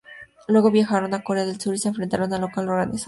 Luego, 0.47 0.71
viajaron 0.71 1.13
a 1.13 1.23
Corea 1.23 1.45
del 1.45 1.61
Sur 1.61 1.75
y 1.75 1.77
se 1.77 1.89
enfrentaron 1.89 2.33
al 2.33 2.41
local 2.41 2.63
organizador 2.67 2.73
del 2.79 2.87
mundial. 2.87 2.99